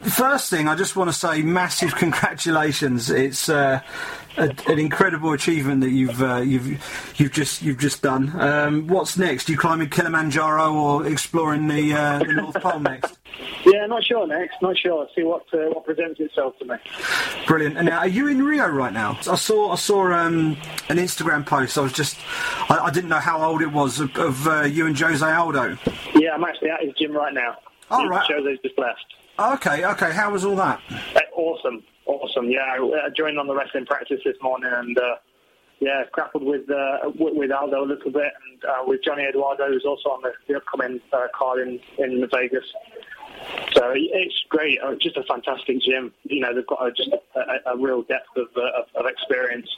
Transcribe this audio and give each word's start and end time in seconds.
First 0.00 0.50
thing, 0.50 0.68
I 0.68 0.74
just 0.74 0.94
want 0.94 1.08
to 1.08 1.16
say 1.16 1.42
massive 1.42 1.94
congratulations. 1.96 3.10
It's 3.10 3.48
uh, 3.48 3.80
a, 4.36 4.54
an 4.68 4.78
incredible 4.78 5.32
achievement 5.32 5.80
that 5.80 5.90
you've 5.90 6.22
uh, 6.22 6.36
you've 6.36 6.66
you've 7.16 7.32
just 7.32 7.62
you've 7.62 7.78
just 7.78 8.02
done. 8.02 8.38
Um, 8.38 8.86
what's 8.88 9.16
next? 9.16 9.48
you 9.48 9.56
climbing 9.56 9.88
Kilimanjaro 9.88 10.72
or 10.74 11.06
exploring 11.06 11.68
the, 11.68 11.94
uh, 11.94 12.18
the 12.18 12.32
North 12.32 12.60
Pole 12.60 12.80
next? 12.80 13.18
Yeah, 13.66 13.84
not 13.84 14.02
sure 14.04 14.26
next. 14.26 14.62
Not 14.62 14.78
sure. 14.78 15.06
See 15.14 15.22
what 15.22 15.42
uh, 15.52 15.68
what 15.70 15.84
presents 15.84 16.20
itself 16.20 16.56
to 16.60 16.64
me. 16.64 16.76
Brilliant. 17.46 17.76
And 17.76 17.88
now, 17.88 17.98
are 17.98 18.08
you 18.08 18.28
in 18.28 18.42
Rio 18.42 18.66
right 18.68 18.92
now? 18.92 19.18
I 19.28 19.34
saw 19.34 19.72
I 19.72 19.74
saw 19.74 20.10
um, 20.12 20.56
an 20.88 20.96
Instagram 20.96 21.44
post. 21.44 21.76
I 21.76 21.82
was 21.82 21.92
just 21.92 22.16
I, 22.70 22.78
I, 22.78 22.90
didn't 22.90 23.10
know 23.10 23.18
how 23.18 23.42
old 23.42 23.60
it 23.60 23.72
was 23.72 24.00
of, 24.00 24.16
of 24.16 24.46
uh, 24.46 24.62
you 24.62 24.86
and 24.86 24.98
Jose 24.98 25.26
Aldo. 25.26 25.76
Yeah, 26.14 26.34
I'm 26.34 26.44
actually 26.44 26.70
at 26.70 26.82
his 26.82 26.94
gym 26.94 27.12
right 27.12 27.34
now. 27.34 27.56
All 27.90 28.08
right. 28.08 28.26
Jose's 28.26 28.58
just 28.62 28.78
left. 28.78 29.04
Okay, 29.38 29.84
okay. 29.84 30.12
How 30.12 30.30
was 30.30 30.44
all 30.44 30.56
that? 30.56 30.80
Uh, 31.14 31.20
awesome, 31.34 31.82
awesome. 32.06 32.50
Yeah, 32.50 32.62
I 32.62 33.08
joined 33.14 33.38
on 33.38 33.46
the 33.46 33.54
wrestling 33.54 33.84
practice 33.84 34.20
this 34.24 34.36
morning, 34.42 34.70
and 34.72 34.96
uh, 34.96 35.16
yeah, 35.78 36.04
grappled 36.10 36.44
with 36.44 36.70
uh, 36.70 37.10
with 37.14 37.50
Aldo 37.52 37.84
a 37.84 37.86
little 37.86 38.10
bit, 38.10 38.32
and 38.50 38.64
uh, 38.64 38.84
with 38.86 39.02
Johnny 39.04 39.24
Eduardo, 39.24 39.68
who's 39.68 39.84
also 39.84 40.08
on 40.08 40.22
the, 40.22 40.32
the 40.48 40.56
upcoming 40.56 41.00
uh, 41.12 41.26
card 41.34 41.68
in 41.68 41.78
in 41.98 42.26
Vegas. 42.32 42.64
So 43.74 43.92
it's 43.94 44.44
great. 44.48 44.80
Uh, 44.82 44.94
just 45.00 45.18
a 45.18 45.22
fantastic 45.24 45.82
gym. 45.82 46.12
You 46.24 46.40
know, 46.40 46.54
they've 46.54 46.66
got 46.66 46.86
a, 46.86 46.90
just 46.90 47.10
a, 47.12 47.72
a, 47.72 47.76
real 47.76 48.02
depth 48.02 48.34
of, 48.36 48.48
of, 48.56 48.86
of 48.94 49.06
experience. 49.06 49.68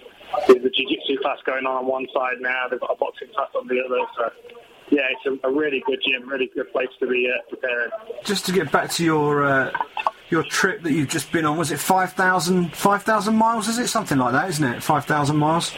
There's 0.47 0.65
a 0.65 0.71
jiu-jitsu 0.71 1.21
class 1.21 1.39
going 1.45 1.67
on 1.67 1.79
on 1.79 1.87
one 1.87 2.07
side 2.15 2.37
now. 2.41 2.69
They've 2.71 2.79
got 2.79 2.93
a 2.93 2.97
boxing 2.97 3.29
class 3.35 3.49
on 3.57 3.67
the 3.67 3.83
other. 3.85 3.99
So 4.17 4.31
yeah, 4.91 5.03
it's 5.11 5.43
a, 5.45 5.49
a, 5.49 5.53
really 5.53 5.83
good 5.87 6.01
gym, 6.05 6.29
really 6.29 6.51
good 6.55 6.71
place 6.73 6.89
to 7.01 7.07
be 7.07 7.29
uh, 7.29 7.43
preparing. 7.49 7.91
Just 8.25 8.47
to 8.47 8.53
get 8.53 8.71
back 8.73 8.91
to 8.93 9.05
your 9.05 9.45
uh, 9.45 9.73
your 10.31 10.43
trip 10.43 10.83
that 10.83 10.93
you've 10.93 11.09
just 11.09 11.33
been 11.33 11.45
on, 11.45 11.57
was 11.57 11.71
it 11.71 11.79
5,000 11.79 12.75
5, 12.75 13.35
miles? 13.35 13.69
Is 13.69 13.79
it 13.79 13.89
something 13.89 14.19
like 14.19 14.33
that, 14.33 14.49
isn't 14.51 14.65
it? 14.65 14.83
Five 14.83 15.05
thousand 15.05 15.37
miles. 15.37 15.73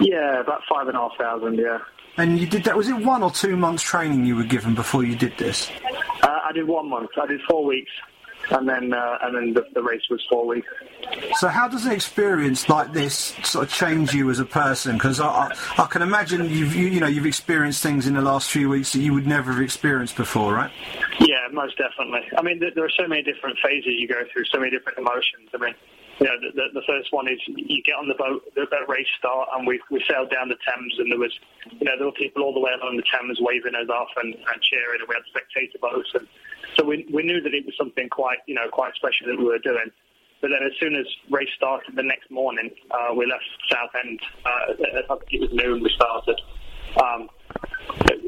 Yeah, 0.00 0.40
about 0.40 0.62
five 0.72 0.88
and 0.88 0.96
a 0.96 1.00
half 1.00 1.12
thousand. 1.18 1.58
Yeah. 1.58 1.78
And 2.16 2.38
you 2.38 2.46
did 2.46 2.64
that? 2.64 2.76
Was 2.76 2.88
it 2.88 2.96
one 2.96 3.22
or 3.22 3.30
two 3.30 3.56
months 3.56 3.82
training 3.82 4.26
you 4.26 4.36
were 4.36 4.44
given 4.44 4.74
before 4.74 5.02
you 5.02 5.16
did 5.16 5.36
this? 5.38 5.70
Uh, 6.22 6.28
I 6.28 6.52
did 6.52 6.68
one 6.68 6.88
month. 6.88 7.10
I 7.20 7.26
did 7.26 7.40
four 7.48 7.64
weeks 7.64 7.90
and 8.52 8.68
then 8.68 8.92
uh, 8.92 9.18
and 9.22 9.34
then 9.34 9.54
the, 9.54 9.66
the, 9.74 9.82
race 9.82 10.02
was 10.10 10.24
four 10.28 10.46
weeks. 10.46 10.68
So 11.36 11.48
how 11.48 11.68
does 11.68 11.86
an 11.86 11.92
experience 11.92 12.68
like 12.68 12.92
this 12.92 13.34
sort 13.42 13.66
of 13.66 13.72
change 13.72 14.14
you 14.14 14.30
as 14.30 14.38
a 14.38 14.44
person? 14.44 14.94
Because 14.96 15.20
I, 15.20 15.26
I, 15.26 15.52
I, 15.78 15.86
can 15.86 16.02
imagine 16.02 16.48
you've 16.48 16.74
you, 16.74 16.88
you, 16.88 17.00
know 17.00 17.06
you've 17.06 17.26
experienced 17.26 17.82
things 17.82 18.06
in 18.06 18.14
the 18.14 18.22
last 18.22 18.50
few 18.50 18.68
weeks 18.68 18.92
that 18.92 19.00
you 19.00 19.12
would 19.14 19.26
never 19.26 19.52
have 19.52 19.60
experienced 19.60 20.16
before, 20.16 20.54
right? 20.54 20.70
Yeah, 21.20 21.48
most 21.52 21.76
definitely. 21.78 22.28
I 22.36 22.42
mean, 22.42 22.58
there, 22.58 22.70
there 22.74 22.84
are 22.84 22.96
so 22.98 23.08
many 23.08 23.22
different 23.22 23.58
phases 23.64 23.94
you 23.98 24.08
go 24.08 24.22
through, 24.32 24.44
so 24.46 24.58
many 24.58 24.70
different 24.70 24.98
emotions. 24.98 25.48
I 25.54 25.58
mean. 25.58 25.74
You 26.22 26.30
know, 26.30 26.38
the, 26.38 26.50
the, 26.54 26.66
the 26.78 26.86
first 26.86 27.10
one 27.10 27.26
is 27.26 27.42
you 27.46 27.82
get 27.82 27.98
on 27.98 28.06
the 28.06 28.14
boat, 28.14 28.46
the, 28.54 28.62
race 28.86 29.10
start, 29.18 29.48
and 29.58 29.66
we 29.66 29.82
we 29.90 29.98
sailed 30.06 30.30
down 30.30 30.46
the 30.48 30.60
Thames, 30.62 30.94
and 30.98 31.10
there 31.10 31.18
was, 31.18 31.34
you 31.66 31.82
know, 31.82 31.98
there 31.98 32.06
were 32.06 32.14
people 32.14 32.44
all 32.46 32.54
the 32.54 32.62
way 32.62 32.70
along 32.78 32.94
the 32.94 33.02
Thames 33.10 33.42
waving 33.42 33.74
us 33.74 33.90
off 33.90 34.14
and, 34.22 34.30
and 34.30 34.62
cheering, 34.62 35.02
and 35.02 35.08
we 35.10 35.18
had 35.18 35.26
spectator 35.26 35.82
boats, 35.82 36.14
and 36.14 36.28
so 36.78 36.86
we, 36.86 37.10
we 37.12 37.26
knew 37.26 37.40
that 37.42 37.52
it 37.52 37.66
was 37.66 37.74
something 37.76 38.08
quite, 38.08 38.38
you 38.46 38.54
know, 38.54 38.70
quite 38.70 38.94
special 38.94 39.26
that 39.26 39.38
we 39.38 39.50
were 39.50 39.58
doing. 39.58 39.90
But 40.40 40.50
then 40.54 40.62
as 40.62 40.72
soon 40.78 40.94
as 40.94 41.06
race 41.30 41.50
started 41.56 41.94
the 41.94 42.02
next 42.02 42.30
morning, 42.30 42.70
uh, 42.90 43.14
we 43.14 43.26
left 43.26 43.46
Southend. 43.70 44.20
Uh, 44.46 45.18
it 45.30 45.40
was 45.40 45.50
noon 45.52 45.82
we 45.82 45.90
started. 45.90 46.40
Um, 47.02 47.30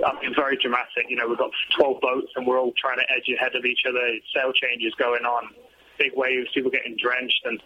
I 0.06 0.12
mean, 0.22 0.34
very 0.34 0.56
dramatic. 0.56 1.06
You 1.08 1.16
know, 1.16 1.28
we've 1.28 1.38
got 1.38 1.50
12 1.76 2.00
boats 2.00 2.32
and 2.36 2.46
we're 2.46 2.58
all 2.58 2.72
trying 2.78 2.98
to 2.98 3.06
edge 3.10 3.28
ahead 3.34 3.54
of 3.56 3.64
each 3.64 3.80
other. 3.88 3.98
Sail 4.34 4.52
changes 4.52 4.94
going 4.94 5.24
on, 5.24 5.50
big 5.98 6.12
waves, 6.14 6.48
people 6.54 6.70
getting 6.70 6.96
drenched. 6.96 7.42
And 7.44 7.60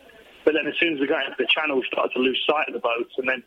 but 0.49 0.57
then 0.57 0.65
as 0.65 0.81
soon 0.81 0.97
as 0.97 0.99
we 0.99 1.05
got 1.05 1.29
into 1.29 1.37
the 1.37 1.45
channel, 1.53 1.77
we 1.77 1.85
started 1.93 2.09
to 2.17 2.25
lose 2.25 2.41
sight 2.49 2.73
of 2.73 2.73
the 2.73 2.81
boats. 2.81 3.13
And 3.21 3.29
then 3.29 3.45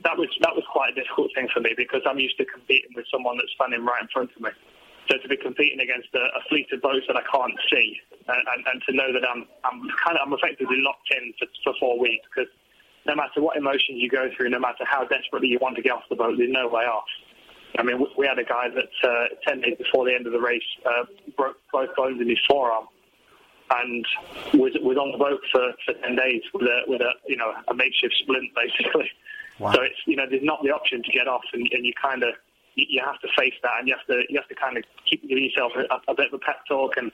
that 0.00 0.16
was 0.16 0.32
that 0.40 0.56
was 0.56 0.64
quite 0.72 0.96
a 0.96 0.96
difficult 0.96 1.28
thing 1.36 1.44
for 1.52 1.60
me 1.60 1.76
because 1.76 2.00
I'm 2.08 2.16
used 2.16 2.40
to 2.40 2.48
competing 2.48 2.96
with 2.96 3.04
someone 3.12 3.36
that's 3.36 3.52
standing 3.52 3.84
right 3.84 4.00
in 4.00 4.08
front 4.08 4.32
of 4.32 4.40
me. 4.40 4.48
So 5.12 5.20
to 5.20 5.28
be 5.28 5.36
competing 5.36 5.84
against 5.84 6.08
a, 6.16 6.24
a 6.24 6.40
fleet 6.48 6.72
of 6.72 6.80
boats 6.80 7.04
that 7.04 7.20
I 7.20 7.24
can't 7.28 7.52
see, 7.68 8.00
and, 8.32 8.40
and, 8.48 8.60
and 8.64 8.80
to 8.88 8.96
know 8.96 9.12
that 9.12 9.28
I'm 9.28 9.44
I'm 9.60 9.92
kind 10.00 10.16
of 10.16 10.24
I'm 10.24 10.32
effectively 10.32 10.80
locked 10.80 11.12
in 11.12 11.36
for, 11.36 11.52
for 11.68 11.72
four 11.76 12.00
weeks 12.00 12.24
because 12.32 12.48
no 13.04 13.12
matter 13.12 13.44
what 13.44 13.60
emotions 13.60 14.00
you 14.00 14.08
go 14.08 14.32
through, 14.32 14.48
no 14.48 14.60
matter 14.64 14.88
how 14.88 15.04
desperately 15.04 15.52
you 15.52 15.60
want 15.60 15.76
to 15.76 15.84
get 15.84 15.92
off 15.92 16.08
the 16.08 16.16
boat, 16.16 16.40
there's 16.40 16.48
no 16.48 16.64
way 16.64 16.88
off. 16.88 17.12
I 17.76 17.84
mean, 17.84 18.00
we 18.16 18.24
had 18.24 18.40
a 18.40 18.48
guy 18.48 18.72
that 18.72 18.94
uh, 19.04 19.36
ten 19.44 19.60
days 19.60 19.76
before 19.76 20.08
the 20.08 20.16
end 20.16 20.24
of 20.24 20.32
the 20.32 20.40
race 20.40 20.64
uh, 20.88 21.04
broke 21.36 21.60
both 21.76 21.92
bones 21.92 22.24
in 22.24 22.28
his 22.32 22.40
forearm, 22.48 22.88
and 23.70 24.06
was 24.54 24.72
was 24.82 24.96
on 24.96 25.12
the 25.12 25.18
boat 25.18 25.40
for, 25.52 25.72
for 25.84 25.94
ten 26.00 26.16
days 26.16 26.42
with 26.52 26.62
a 26.62 26.82
with 26.86 27.00
a 27.00 27.12
you 27.26 27.36
know 27.36 27.52
a 27.68 27.74
makeshift 27.74 28.14
splint 28.20 28.50
basically. 28.56 29.10
Wow. 29.58 29.72
So 29.72 29.82
it's 29.82 29.98
you 30.06 30.16
know 30.16 30.24
there's 30.28 30.44
not 30.44 30.62
the 30.62 30.70
option 30.70 31.02
to 31.02 31.12
get 31.12 31.28
off, 31.28 31.44
and, 31.52 31.68
and 31.72 31.84
you 31.84 31.92
kind 32.00 32.22
of 32.22 32.34
you 32.74 33.02
have 33.04 33.20
to 33.20 33.28
face 33.36 33.54
that, 33.62 33.72
and 33.80 33.88
you 33.88 33.94
have 33.96 34.06
to 34.06 34.22
you 34.28 34.38
have 34.38 34.48
to 34.48 34.54
kind 34.54 34.76
of 34.76 34.84
keep 35.08 35.26
giving 35.28 35.44
yourself 35.44 35.72
a, 35.76 36.10
a 36.10 36.14
bit 36.14 36.28
of 36.28 36.34
a 36.34 36.38
pep 36.38 36.64
talk 36.68 36.96
and 36.96 37.12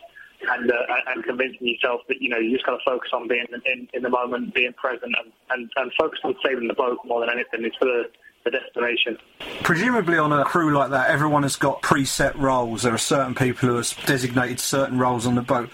and 0.50 0.70
uh, 0.70 0.74
and 1.08 1.24
convincing 1.24 1.66
yourself 1.66 2.02
that 2.08 2.20
you 2.20 2.28
know 2.28 2.38
you 2.38 2.52
just 2.52 2.66
got 2.66 2.76
to 2.76 2.84
focus 2.84 3.10
on 3.12 3.28
being 3.28 3.46
in, 3.66 3.88
in 3.92 4.02
the 4.02 4.10
moment, 4.10 4.54
being 4.54 4.72
present, 4.74 5.14
and, 5.18 5.32
and 5.50 5.70
and 5.76 5.92
focus 5.98 6.18
on 6.24 6.34
saving 6.44 6.68
the 6.68 6.74
boat 6.74 6.98
more 7.04 7.20
than 7.20 7.30
anything. 7.30 7.64
It's 7.64 7.76
for 7.76 7.86
the 7.86 8.04
the 8.44 8.50
destination. 8.50 9.18
Presumably, 9.62 10.18
on 10.18 10.32
a 10.32 10.44
crew 10.44 10.76
like 10.76 10.90
that, 10.90 11.08
everyone 11.10 11.42
has 11.44 11.56
got 11.56 11.82
preset 11.82 12.36
roles. 12.36 12.82
There 12.82 12.92
are 12.92 12.98
certain 12.98 13.34
people 13.34 13.68
who 13.68 13.76
have 13.76 13.96
designated 14.06 14.60
certain 14.60 14.98
roles 14.98 15.26
on 15.26 15.34
the 15.34 15.42
boat. 15.42 15.70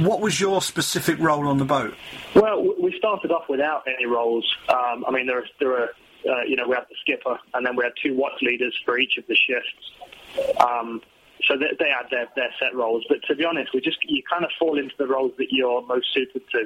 What 0.00 0.20
was 0.20 0.40
your 0.40 0.62
specific 0.62 1.18
role 1.18 1.46
on 1.48 1.58
the 1.58 1.64
boat? 1.64 1.94
Well, 2.34 2.74
we 2.80 2.96
started 2.98 3.30
off 3.30 3.48
without 3.48 3.84
any 3.86 4.06
roles. 4.06 4.46
Um, 4.68 5.04
I 5.06 5.10
mean, 5.10 5.26
there 5.26 5.38
are, 5.38 5.46
there 5.58 5.82
are 5.82 5.88
uh, 6.28 6.42
you 6.46 6.56
know, 6.56 6.68
we 6.68 6.74
had 6.74 6.84
the 6.88 6.96
skipper, 7.00 7.38
and 7.54 7.64
then 7.64 7.76
we 7.76 7.84
had 7.84 7.92
two 8.02 8.14
watch 8.14 8.40
leaders 8.42 8.76
for 8.84 8.98
each 8.98 9.16
of 9.16 9.24
the 9.26 9.36
shifts. 9.36 10.56
Um, 10.60 11.00
so 11.46 11.56
they, 11.56 11.72
they 11.78 11.90
had 11.90 12.10
their, 12.10 12.28
their 12.36 12.50
set 12.58 12.74
roles. 12.74 13.04
But 13.08 13.18
to 13.28 13.34
be 13.34 13.44
honest, 13.44 13.72
we 13.72 13.80
just 13.80 13.98
you 14.04 14.22
kind 14.30 14.44
of 14.44 14.50
fall 14.58 14.78
into 14.78 14.94
the 14.98 15.06
roles 15.06 15.32
that 15.38 15.48
you're 15.50 15.82
most 15.86 16.12
suited 16.12 16.42
to. 16.52 16.60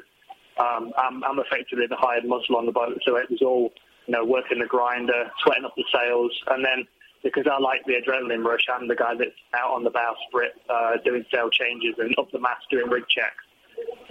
Um, 0.62 0.92
I'm, 0.96 1.24
I'm 1.24 1.38
effectively 1.38 1.86
the 1.88 1.96
hired 1.96 2.24
muscle 2.24 2.56
on 2.56 2.66
the 2.66 2.72
boat, 2.72 2.98
so 3.04 3.16
it 3.16 3.30
was 3.30 3.42
all 3.42 3.72
you 4.06 4.12
know 4.12 4.24
working 4.24 4.58
the 4.58 4.66
grinder, 4.66 5.30
sweating 5.42 5.64
up 5.64 5.74
the 5.76 5.84
sails, 5.92 6.32
and 6.48 6.64
then 6.64 6.86
because 7.24 7.46
I 7.50 7.58
like 7.58 7.84
the 7.86 7.94
adrenaline 7.94 8.44
rush, 8.44 8.66
I'm 8.70 8.86
the 8.86 8.94
guy 8.94 9.14
that's 9.18 9.30
out 9.54 9.72
on 9.72 9.82
the 9.82 9.90
bowsprit 9.90 10.52
uh, 10.68 10.98
doing 11.02 11.24
sail 11.32 11.48
changes 11.50 11.94
and 11.98 12.14
up 12.18 12.30
the 12.30 12.38
mast 12.38 12.68
doing 12.70 12.88
rig 12.88 13.08
checks. 13.08 13.42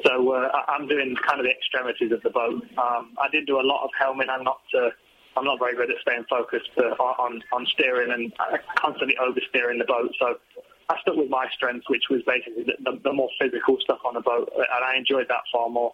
So 0.03 0.33
uh, 0.33 0.49
I'm 0.67 0.87
doing 0.87 1.15
kind 1.15 1.39
of 1.39 1.45
the 1.45 1.51
extremities 1.51 2.11
of 2.11 2.21
the 2.23 2.31
boat. 2.31 2.65
Um, 2.77 3.15
I 3.21 3.29
did 3.31 3.45
do 3.45 3.61
a 3.61 3.63
lot 3.63 3.85
of 3.85 3.91
helming. 3.97 4.27
I'm 4.29 4.43
not 4.43 4.59
uh, 4.75 4.89
I'm 5.37 5.45
not 5.45 5.59
very 5.59 5.75
good 5.75 5.89
at 5.89 5.97
staying 6.01 6.25
focused 6.29 6.71
uh, 6.77 6.97
on 6.99 7.41
on 7.53 7.65
steering 7.67 8.11
and 8.11 8.33
constantly 8.75 9.15
oversteering 9.21 9.77
the 9.77 9.85
boat. 9.85 10.11
So 10.19 10.35
I 10.89 10.99
stuck 11.01 11.15
with 11.15 11.29
my 11.29 11.47
strengths, 11.53 11.87
which 11.89 12.03
was 12.09 12.21
basically 12.27 12.63
the, 12.63 12.73
the, 12.83 12.99
the 13.03 13.13
more 13.13 13.29
physical 13.39 13.77
stuff 13.79 13.99
on 14.03 14.15
the 14.15 14.21
boat, 14.21 14.51
and 14.57 14.83
I 14.83 14.97
enjoyed 14.97 15.27
that 15.29 15.45
far 15.51 15.69
more. 15.69 15.93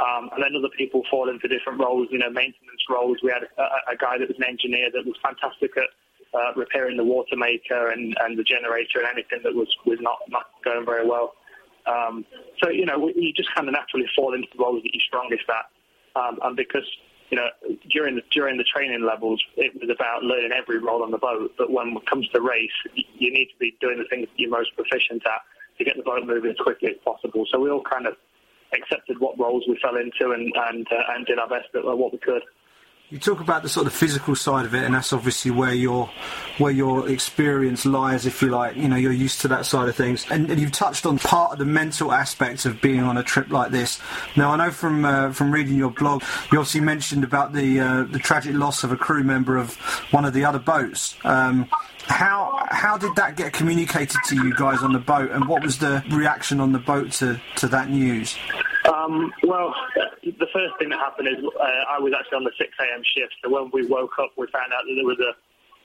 Um, 0.00 0.30
and 0.34 0.42
then 0.42 0.56
other 0.56 0.72
people 0.76 1.02
fall 1.08 1.28
into 1.28 1.46
different 1.46 1.78
roles, 1.78 2.08
you 2.10 2.18
know, 2.18 2.30
maintenance 2.30 2.82
roles. 2.90 3.18
We 3.22 3.30
had 3.30 3.44
a, 3.58 3.92
a 3.92 3.96
guy 3.96 4.18
that 4.18 4.26
was 4.26 4.36
an 4.38 4.44
engineer 4.44 4.90
that 4.90 5.06
was 5.06 5.14
fantastic 5.22 5.76
at 5.76 5.86
uh, 6.34 6.52
repairing 6.56 6.96
the 6.96 7.04
water 7.04 7.36
maker 7.36 7.90
and, 7.90 8.16
and 8.20 8.38
the 8.38 8.42
generator 8.42 8.98
and 8.98 9.08
anything 9.08 9.40
that 9.44 9.54
was, 9.54 9.68
was 9.86 9.98
not, 10.00 10.18
not 10.28 10.46
going 10.64 10.84
very 10.84 11.06
well. 11.06 11.34
Um, 11.86 12.24
so, 12.62 12.70
you 12.70 12.86
know, 12.86 13.08
you 13.14 13.32
just 13.32 13.54
kind 13.54 13.68
of 13.68 13.74
naturally 13.74 14.06
fall 14.16 14.34
into 14.34 14.48
the 14.56 14.62
roles 14.62 14.82
that 14.82 14.90
you're 14.92 15.02
strongest 15.06 15.44
at. 15.48 16.20
Um, 16.20 16.38
and 16.42 16.56
because 16.56 16.86
you 17.30 17.36
know, 17.36 17.48
during 17.90 18.14
the 18.14 18.22
during 18.30 18.58
the 18.58 18.64
training 18.64 19.04
levels, 19.04 19.42
it 19.56 19.74
was 19.74 19.90
about 19.90 20.22
learning 20.22 20.52
every 20.52 20.78
role 20.78 21.02
on 21.02 21.10
the 21.10 21.18
boat. 21.18 21.52
But 21.56 21.70
when 21.70 21.88
it 21.96 22.06
comes 22.06 22.28
to 22.28 22.40
race, 22.40 22.70
you 22.94 23.32
need 23.32 23.46
to 23.46 23.58
be 23.58 23.76
doing 23.80 23.98
the 23.98 24.04
things 24.04 24.28
you're 24.36 24.50
most 24.50 24.70
proficient 24.76 25.22
at 25.26 25.40
to 25.78 25.84
get 25.84 25.96
the 25.96 26.02
boat 26.02 26.26
moving 26.26 26.50
as 26.50 26.56
quickly 26.58 26.90
as 26.90 26.96
possible. 27.04 27.46
So 27.50 27.58
we 27.58 27.70
all 27.70 27.82
kind 27.82 28.06
of 28.06 28.14
accepted 28.72 29.18
what 29.18 29.38
roles 29.38 29.64
we 29.68 29.78
fell 29.82 29.96
into 29.96 30.32
and 30.32 30.52
and 30.70 30.86
uh, 30.92 31.14
and 31.14 31.26
did 31.26 31.38
our 31.38 31.48
best 31.48 31.74
at 31.74 31.84
what 31.84 32.12
we 32.12 32.18
could. 32.18 32.42
You 33.10 33.18
talk 33.18 33.40
about 33.40 33.62
the 33.62 33.68
sort 33.68 33.86
of 33.86 33.92
physical 33.92 34.34
side 34.34 34.64
of 34.64 34.74
it, 34.74 34.82
and 34.82 34.94
that's 34.94 35.12
obviously 35.12 35.50
where 35.50 35.74
your 35.74 36.10
where 36.56 36.72
your 36.72 37.08
experience 37.08 37.84
lies, 37.84 38.24
if 38.24 38.40
you 38.40 38.48
like. 38.48 38.76
You 38.76 38.88
know, 38.88 38.96
you're 38.96 39.12
used 39.12 39.42
to 39.42 39.48
that 39.48 39.66
side 39.66 39.90
of 39.90 39.94
things, 39.94 40.24
and, 40.30 40.50
and 40.50 40.58
you've 40.58 40.72
touched 40.72 41.04
on 41.04 41.18
part 41.18 41.52
of 41.52 41.58
the 41.58 41.66
mental 41.66 42.12
aspects 42.12 42.64
of 42.64 42.80
being 42.80 43.00
on 43.00 43.18
a 43.18 43.22
trip 43.22 43.50
like 43.50 43.70
this. 43.70 44.00
Now, 44.36 44.52
I 44.52 44.56
know 44.56 44.70
from 44.70 45.04
uh, 45.04 45.32
from 45.32 45.52
reading 45.52 45.76
your 45.76 45.90
blog, 45.90 46.22
you 46.50 46.58
obviously 46.58 46.80
mentioned 46.80 47.24
about 47.24 47.52
the 47.52 47.78
uh, 47.78 48.02
the 48.04 48.18
tragic 48.18 48.54
loss 48.54 48.84
of 48.84 48.90
a 48.90 48.96
crew 48.96 49.22
member 49.22 49.58
of 49.58 49.74
one 50.10 50.24
of 50.24 50.32
the 50.32 50.46
other 50.46 50.58
boats. 50.58 51.14
Um, 51.24 51.68
how 52.06 52.66
how 52.70 52.96
did 52.96 53.14
that 53.16 53.36
get 53.36 53.52
communicated 53.52 54.18
to 54.28 54.34
you 54.34 54.54
guys 54.54 54.82
on 54.82 54.94
the 54.94 54.98
boat, 54.98 55.30
and 55.30 55.46
what 55.46 55.62
was 55.62 55.78
the 55.78 56.02
reaction 56.10 56.58
on 56.58 56.72
the 56.72 56.78
boat 56.78 57.12
to, 57.12 57.40
to 57.56 57.68
that 57.68 57.90
news? 57.90 58.36
Um, 58.84 59.32
well, 59.42 59.74
the 60.22 60.48
first 60.52 60.76
thing 60.78 60.90
that 60.90 61.00
happened 61.00 61.28
is 61.28 61.40
uh, 61.40 61.82
I 61.88 61.98
was 61.98 62.12
actually 62.12 62.36
on 62.36 62.44
the 62.44 62.52
6 62.56 62.68
a.m. 62.68 63.02
shift. 63.16 63.32
So 63.42 63.48
when 63.48 63.70
we 63.72 63.86
woke 63.86 64.12
up, 64.20 64.32
we 64.36 64.46
found 64.52 64.72
out 64.76 64.84
that 64.84 64.94
there 64.94 65.08
was 65.08 65.20
a, 65.24 65.32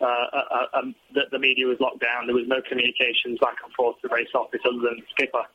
uh, 0.03 0.27
a, 0.35 0.39
a, 0.39 0.61
a 0.79 0.81
that 1.15 1.31
the 1.31 1.39
media 1.39 1.65
was 1.65 1.79
locked 1.79 2.01
down. 2.01 2.27
There 2.27 2.35
was 2.35 2.47
no 2.47 2.59
communications 2.67 3.39
back 3.39 3.55
and 3.63 3.71
forth 3.73 3.95
to 4.03 4.11
race 4.11 4.31
office 4.35 4.59
other 4.67 4.83
than 4.83 4.99
skipper. 5.15 5.47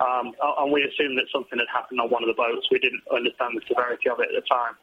Um, 0.00 0.34
and 0.42 0.72
we 0.72 0.82
assumed 0.82 1.18
that 1.18 1.26
something 1.30 1.58
had 1.58 1.70
happened 1.70 2.00
on 2.00 2.10
one 2.10 2.22
of 2.22 2.30
the 2.30 2.38
boats. 2.38 2.66
We 2.70 2.78
didn't 2.78 3.02
understand 3.10 3.58
the 3.58 3.62
severity 3.66 4.10
of 4.10 4.18
it 4.18 4.30
at 4.34 4.36
the 4.42 4.46
time. 4.46 4.74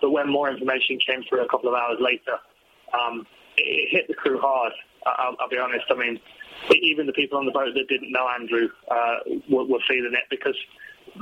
But 0.00 0.10
when 0.10 0.30
more 0.30 0.50
information 0.50 0.98
came 0.98 1.22
through 1.28 1.46
a 1.46 1.48
couple 1.48 1.70
of 1.70 1.74
hours 1.74 1.98
later, 2.02 2.38
um, 2.90 3.26
it 3.56 3.90
hit 3.90 4.08
the 4.08 4.14
crew 4.14 4.38
hard. 4.38 4.72
I'll, 5.06 5.36
I'll, 5.38 5.48
be 5.48 5.58
honest. 5.58 5.86
I 5.90 5.94
mean, 5.94 6.18
even 6.70 7.06
the 7.06 7.12
people 7.12 7.38
on 7.38 7.46
the 7.46 7.52
boat 7.54 7.74
that 7.74 7.88
didn't 7.88 8.10
know 8.10 8.26
Andrew 8.28 8.68
uh, 8.90 9.18
were, 9.50 9.64
were 9.64 9.82
feeling 9.88 10.14
it 10.14 10.26
because 10.30 10.54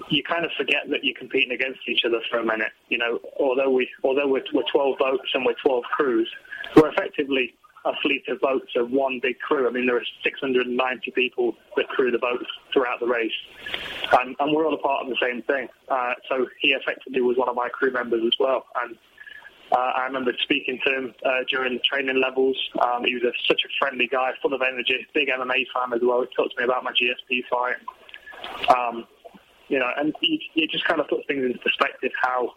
you 0.08 0.22
kind 0.22 0.44
of 0.44 0.50
forget 0.56 0.88
that 0.90 1.04
you're 1.04 1.16
competing 1.16 1.52
against 1.52 1.80
each 1.88 2.04
other 2.04 2.20
for 2.30 2.38
a 2.38 2.44
minute. 2.44 2.72
You 2.88 2.98
know, 2.98 3.20
although 3.38 3.70
we 3.70 3.88
although 4.04 4.28
we're, 4.28 4.44
we're 4.52 4.70
12 4.70 4.98
boats 4.98 5.28
and 5.34 5.44
we're 5.44 5.54
12 5.62 5.84
crews, 5.84 6.30
we're 6.76 6.90
effectively 6.90 7.54
a 7.84 7.92
fleet 8.02 8.22
of 8.28 8.40
boats 8.40 8.70
of 8.76 8.90
one 8.90 9.20
big 9.22 9.38
crew. 9.38 9.66
I 9.66 9.70
mean, 9.70 9.86
there 9.86 9.96
are 9.96 10.04
690 10.22 11.10
people 11.12 11.54
that 11.76 11.88
crew 11.88 12.10
the 12.10 12.18
boats 12.18 12.44
throughout 12.72 13.00
the 13.00 13.06
race, 13.06 13.32
and, 14.20 14.36
and 14.38 14.54
we're 14.54 14.66
all 14.66 14.74
a 14.74 14.78
part 14.78 15.04
of 15.04 15.08
the 15.08 15.16
same 15.20 15.42
thing. 15.42 15.68
Uh, 15.88 16.12
so 16.28 16.46
he 16.60 16.68
effectively 16.72 17.22
was 17.22 17.36
one 17.38 17.48
of 17.48 17.56
my 17.56 17.68
crew 17.68 17.92
members 17.92 18.22
as 18.24 18.32
well, 18.38 18.66
and. 18.82 18.96
Uh, 19.72 19.92
I 19.98 20.04
remember 20.06 20.32
speaking 20.42 20.80
to 20.84 20.92
him 20.92 21.14
uh, 21.24 21.44
during 21.48 21.74
the 21.74 21.80
training 21.88 22.20
levels. 22.20 22.58
Um, 22.82 23.04
he 23.04 23.14
was 23.14 23.22
a, 23.22 23.30
such 23.46 23.62
a 23.64 23.68
friendly 23.78 24.08
guy, 24.08 24.32
full 24.42 24.52
of 24.52 24.62
energy, 24.62 25.06
big 25.14 25.28
MMA 25.28 25.64
fan 25.72 25.92
as 25.94 26.00
well. 26.02 26.22
He 26.22 26.34
talked 26.34 26.56
to 26.56 26.60
me 26.60 26.64
about 26.64 26.82
my 26.82 26.90
GSP 26.90 27.44
fight. 27.48 27.76
Um, 28.68 29.06
you 29.70 29.78
know, 29.78 29.88
and 29.96 30.12
it 30.20 30.70
just 30.70 30.84
kind 30.84 31.00
of 31.00 31.08
puts 31.08 31.26
things 31.26 31.44
into 31.44 31.58
perspective 31.60 32.10
how 32.20 32.52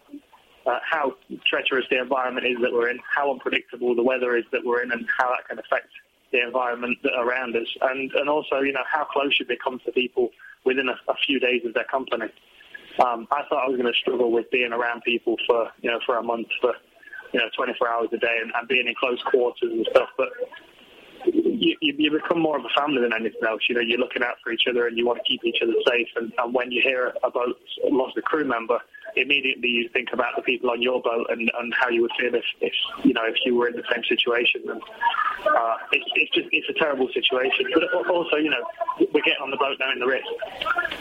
uh, 0.66 0.80
how 0.84 1.14
treacherous 1.46 1.86
the 1.90 2.00
environment 2.00 2.46
is 2.48 2.58
that 2.62 2.74
we're 2.74 2.90
in, 2.90 3.00
how 3.16 3.32
unpredictable 3.32 3.96
the 3.96 4.04
weather 4.04 4.36
is 4.36 4.46
that 4.52 4.62
we're 4.66 4.82
in, 4.82 4.92
and 4.92 5.08
how 5.18 5.30
that 5.30 5.48
can 5.48 5.60
affect 5.60 5.88
the 6.32 6.42
environment 6.42 6.98
around 7.18 7.56
us, 7.56 7.68
and 7.82 8.12
and 8.14 8.28
also 8.28 8.62
you 8.62 8.74
know 8.74 8.84
how 8.92 9.06
close 9.06 9.38
you 9.40 9.46
become 9.46 9.80
to 9.86 9.92
people 9.92 10.30
within 10.66 10.90
a, 10.90 10.96
a 11.08 11.16
few 11.26 11.40
days 11.40 11.62
of 11.66 11.74
their 11.76 11.86
company. 11.86 12.26
Um, 13.00 13.28
I 13.32 13.44
thought 13.48 13.66
I 13.66 13.70
was 13.70 13.78
going 13.80 13.92
to 13.92 14.00
struggle 14.00 14.32
with 14.32 14.50
being 14.52 14.74
around 14.74 15.04
people 15.04 15.36
for 15.48 15.70
you 15.82 15.92
know 15.92 16.00
for 16.06 16.18
a 16.18 16.24
month 16.24 16.48
for 16.60 16.74
you 17.32 17.40
know 17.40 17.46
24 17.56 17.88
hours 17.88 18.10
a 18.12 18.18
day 18.18 18.40
and, 18.42 18.52
and 18.56 18.68
being 18.68 18.88
in 18.88 18.96
close 19.00 19.22
quarters 19.24 19.70
and 19.72 19.86
stuff, 19.92 20.10
but 20.18 20.30
you, 21.26 21.76
you 21.82 22.12
become 22.12 22.40
more 22.40 22.58
of 22.58 22.66
a 22.66 22.80
family 22.80 23.02
than 23.02 23.14
anything 23.14 23.42
else. 23.48 23.62
You 23.70 23.76
know, 23.76 23.82
you're 23.82 24.00
looking 24.00 24.24
out 24.24 24.36
for 24.44 24.52
each 24.52 24.64
other 24.70 24.88
and 24.88 24.98
you 24.98 25.06
want 25.06 25.20
to 25.20 25.24
keep 25.28 25.44
each 25.44 25.62
other 25.62 25.74
safe. 25.88 26.08
And, 26.16 26.34
and 26.38 26.54
when 26.54 26.72
you 26.72 26.82
hear 26.82 27.14
about 27.24 27.48
lost 27.90 28.18
a 28.18 28.22
crew 28.22 28.46
member, 28.46 28.80
immediately 29.16 29.70
you 29.70 29.90
think 29.94 30.10
about 30.12 30.36
the 30.36 30.42
people 30.42 30.72
on 30.72 30.82
your 30.82 31.02
boat 31.02 31.28
and, 31.30 31.52
and 31.60 31.74
how 31.80 31.90
you 31.90 32.02
would 32.02 32.12
feel 32.20 32.34
if, 32.34 32.44
if 32.62 32.74
you 33.04 33.14
know 33.14 33.26
if 33.26 33.36
you 33.46 33.56
were 33.56 33.68
in 33.68 33.76
the 33.76 33.84
same 33.92 34.04
situation. 34.04 34.62
And 34.68 34.82
uh, 34.82 35.76
it's, 35.92 36.10
it's 36.16 36.32
just 36.34 36.48
it's 36.52 36.70
a 36.70 36.80
terrible 36.80 37.08
situation. 37.14 37.68
But 37.74 38.08
also, 38.10 38.38
you 38.38 38.50
know, 38.50 38.64
we're 39.14 39.24
getting 39.24 39.44
on 39.44 39.52
the 39.52 39.58
boat 39.58 39.78
now 39.80 39.92
in 39.92 40.00
the 40.00 40.08
risk. 40.08 40.26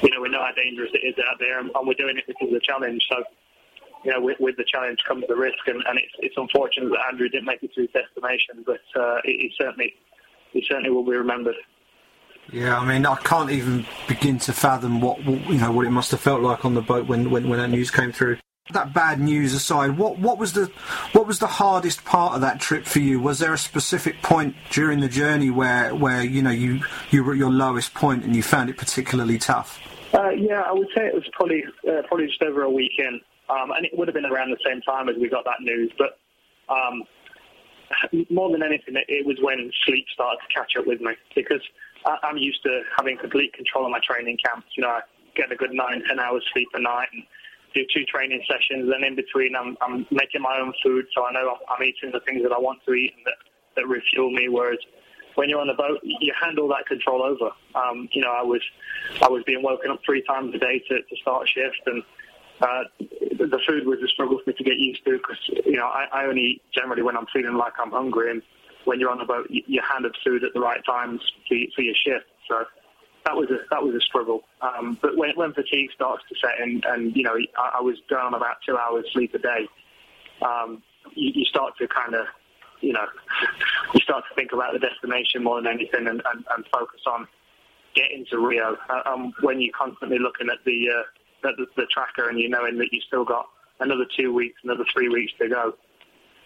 You 0.02 0.10
know, 0.10 0.20
we 0.20 0.28
know 0.28 0.42
how 0.42 0.52
dangerous 0.54 0.90
it 0.94 1.06
is 1.06 1.14
out 1.19 1.38
there, 1.38 1.60
and, 1.60 1.70
and 1.74 1.86
we're 1.86 1.98
doing 1.98 2.19
it 2.19 2.24
because 2.26 2.48
of 2.48 2.54
the 2.54 2.60
challenge. 2.60 3.02
So 3.08 3.22
you 4.04 4.10
know, 4.10 4.20
with, 4.20 4.36
with, 4.40 4.56
the 4.56 4.64
challenge 4.66 4.98
comes 5.06 5.22
the 5.28 5.36
risk, 5.36 5.62
and, 5.69 5.80
and 5.86 5.96
it's, 5.96 6.14
it's, 6.19 6.34
unfortunate 6.36 6.90
that 6.90 7.06
Andrew 7.06 7.28
didn't 7.28 7.46
make 7.46 7.62
it 7.62 7.72
to 7.74 7.82
his 7.82 7.90
destination, 7.94 8.66
but 8.66 8.82
uh, 9.00 9.19
he, 9.24 9.54
certainly 9.56 9.94
he 10.52 10.64
certainly 10.69 10.90
will 10.90 11.04
be 11.04 11.12
remembered. 11.12 11.54
Yeah, 12.50 12.78
I 12.78 12.84
mean, 12.84 13.06
I 13.06 13.16
can't 13.16 13.50
even 13.50 13.87
begin 14.08 14.38
to 14.40 14.52
fathom 14.52 15.00
what 15.00 15.25
you 15.25 15.58
know 15.58 15.70
what 15.70 15.87
it 15.87 15.90
must 15.90 16.10
have 16.10 16.20
felt 16.20 16.43
like 16.43 16.64
on 16.64 16.75
the 16.75 16.82
boat 16.82 17.06
when, 17.06 17.31
when, 17.31 17.49
when 17.49 17.58
that 17.58 17.69
news 17.69 17.90
came 17.90 18.12
through. 18.12 18.38
That 18.72 18.94
bad 18.94 19.20
news 19.20 19.54
aside, 19.54 19.99
what, 19.99 20.19
what 20.19 20.38
was 20.38 20.52
the 20.52 20.70
what 21.12 21.26
was 21.26 21.38
the 21.38 21.46
hardest 21.46 22.04
part 22.04 22.34
of 22.34 22.40
that 22.40 22.60
trip 22.60 22.84
for 22.84 23.00
you? 23.00 23.20
Was 23.20 23.38
there 23.38 23.52
a 23.52 23.58
specific 23.58 24.22
point 24.22 24.54
during 24.70 25.00
the 25.00 25.08
journey 25.08 25.50
where, 25.50 25.94
where 25.94 26.22
you 26.22 26.43
know 26.43 26.50
you 26.50 26.81
you 27.10 27.25
were 27.25 27.32
at 27.32 27.38
your 27.38 27.50
lowest 27.50 27.94
point 27.94 28.25
and 28.25 28.34
you 28.34 28.43
found 28.43 28.70
it 28.70 28.76
particularly 28.76 29.38
tough? 29.38 29.81
Uh, 30.14 30.31
yeah, 30.31 30.60
I 30.60 30.72
would 30.72 30.88
say 30.94 31.06
it 31.06 31.14
was 31.14 31.28
probably 31.32 31.64
uh, 31.88 32.02
probably 32.06 32.26
just 32.26 32.43
over 32.43 32.62
a 32.62 32.70
weekend, 32.70 33.20
um, 33.48 33.70
and 33.70 33.87
it 33.87 33.96
would 33.96 34.08
have 34.08 34.14
been 34.14 34.26
around 34.26 34.50
the 34.50 34.58
same 34.64 34.81
time 34.82 35.08
as 35.08 35.16
we 35.19 35.28
got 35.28 35.44
that 35.44 35.60
news. 35.60 35.93
But 35.96 36.19
um, 36.72 37.02
more 38.31 38.50
than 38.50 38.62
anything, 38.62 38.94
it 38.97 39.27
was 39.27 39.37
when 39.41 39.71
sleep 39.87 40.06
started 40.12 40.39
to 40.41 40.49
catch 40.55 40.73
up 40.79 40.87
with 40.87 41.00
me 41.00 41.12
because 41.35 41.62
I'm 42.23 42.37
used 42.37 42.62
to 42.65 42.83
having 42.97 43.17
complete 43.19 43.53
control 43.55 43.87
of 43.87 43.91
my 43.91 44.00
training 44.03 44.39
camps. 44.44 44.67
You 44.77 44.83
know, 44.83 44.91
I 44.91 45.00
get 45.37 45.53
a 45.53 45.56
good 45.56 45.73
nine, 45.73 46.03
ten 46.09 46.19
hours 46.19 46.44
sleep 46.53 46.69
a 46.75 46.81
night 46.81 47.09
and 47.12 47.23
do 47.75 47.83
two 47.94 48.05
training 48.05 48.43
sessions. 48.49 48.91
And 48.93 49.05
in 49.05 49.17
between, 49.17 49.55
I'm, 49.56 49.77
I'm 49.81 50.06
making 50.11 50.43
my 50.43 50.59
own 50.59 50.73
food, 50.83 51.06
so 51.15 51.27
I 51.27 51.33
know 51.33 51.56
I'm 51.69 51.83
eating 51.83 52.11
the 52.12 52.21
things 52.21 52.43
that 52.43 52.53
I 52.53 52.59
want 52.59 52.81
to 52.87 52.93
eat 52.93 53.15
and 53.17 53.27
that, 53.27 53.39
that 53.77 53.87
refuel 53.89 54.31
me. 54.31 54.49
Whereas 54.49 54.79
when 55.35 55.49
you're 55.49 55.61
on 55.61 55.69
the 55.69 55.75
boat, 55.75 56.00
you 56.03 56.33
hand 56.41 56.59
all 56.59 56.69
that 56.69 56.87
control 56.87 57.23
over. 57.23 57.50
Um, 57.75 58.09
you 58.12 58.23
know, 58.23 58.33
I 58.33 58.43
was 58.43 58.61
I 59.21 59.29
was 59.29 59.43
being 59.44 59.62
woken 59.62 59.91
up 59.91 60.00
three 60.05 60.23
times 60.23 60.55
a 60.55 60.59
day 60.59 60.83
to, 60.89 61.03
to 61.03 61.17
start 61.21 61.44
a 61.44 61.47
shift 61.47 61.81
and 61.87 62.03
uh, 62.62 62.85
the 62.99 63.59
food 63.67 63.87
was 63.87 63.99
a 64.05 64.09
struggle 64.09 64.38
for 64.38 64.50
me 64.50 64.55
to 64.56 64.64
get 64.64 64.79
used 64.79 65.05
to 65.05 65.19
because 65.19 65.38
you 65.67 65.76
know 65.76 65.87
I, 65.87 66.06
I 66.12 66.25
only 66.26 66.62
generally 66.73 67.03
when 67.03 67.17
I'm 67.17 67.26
feeling 67.32 67.56
like 67.56 67.73
I'm 67.82 67.91
hungry, 67.91 68.31
and 68.31 68.43
when 68.85 69.00
you're 69.00 69.11
on 69.11 69.19
the 69.19 69.25
boat, 69.25 69.49
you, 69.50 69.62
you're 69.67 69.85
handed 69.85 70.14
food 70.25 70.44
at 70.44 70.55
the 70.55 70.61
right 70.61 70.85
times 70.85 71.20
for, 71.49 71.56
for 71.75 71.82
your 71.82 71.94
shift. 71.94 72.26
So 72.49 72.64
that 73.26 73.37
was 73.37 73.50
a 73.50 73.59
that 73.70 73.82
was 73.82 73.94
a 73.94 74.00
struggle. 74.00 74.43
Um, 74.61 74.99
but 75.03 75.17
when, 75.17 75.32
when 75.35 75.53
fatigue 75.53 75.91
starts 75.94 76.23
to 76.29 76.35
set 76.41 76.61
in, 76.64 76.81
and 76.87 77.17
you 77.17 77.25
know 77.25 77.37
I, 77.59 77.79
I 77.79 77.81
was 77.81 77.97
on 78.17 78.35
about 78.35 78.56
two 78.67 78.76
hours 78.76 79.06
sleep 79.12 79.35
a 79.35 79.38
day, 79.38 79.69
um, 80.43 80.82
you, 81.15 81.32
you 81.35 81.44
start 81.44 81.75
to 81.79 81.88
kind 81.88 82.15
of 82.15 82.26
you 82.81 82.93
know 82.93 83.06
you 83.94 84.00
start 84.00 84.25
to 84.29 84.35
think 84.37 84.53
about 84.53 84.73
the 84.73 84.79
destination 84.79 85.43
more 85.43 85.61
than 85.61 85.73
anything, 85.73 86.06
and, 86.06 86.23
and, 86.32 86.44
and 86.56 86.65
focus 86.73 87.00
on 87.06 87.26
getting 87.94 88.25
to 88.31 88.38
Rio. 88.38 88.76
Uh, 88.89 89.03
um, 89.06 89.32
when 89.43 89.60
you're 89.60 89.75
constantly 89.77 90.19
looking 90.19 90.48
at 90.48 90.65
the 90.65 90.89
uh, 90.89 91.03
the, 91.43 91.67
the 91.77 91.87
tracker 91.93 92.29
and 92.29 92.39
you 92.39 92.49
knowing 92.49 92.79
that 92.79 92.89
you've 92.93 93.05
still 93.05 93.25
got 93.25 93.46
another 93.81 94.06
two 94.17 94.32
weeks, 94.32 94.58
another 94.65 94.84
three 94.93 95.08
weeks 95.08 95.32
to 95.41 95.49
go, 95.49 95.75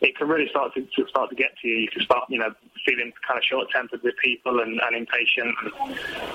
it 0.00 0.16
can 0.16 0.28
really 0.28 0.48
start 0.50 0.74
to, 0.74 0.82
to 0.82 1.08
start 1.08 1.30
to 1.30 1.36
get 1.36 1.56
to 1.62 1.68
you. 1.68 1.76
You 1.76 1.88
can 1.88 2.02
start, 2.02 2.24
you 2.28 2.38
know, 2.38 2.50
feeling 2.84 3.12
kind 3.26 3.38
of 3.38 3.44
short-tempered 3.44 4.02
with 4.02 4.14
people 4.22 4.60
and, 4.60 4.80
and 4.80 4.96
impatient, 4.96 5.54